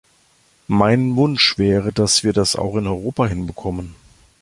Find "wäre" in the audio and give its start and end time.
1.59-1.93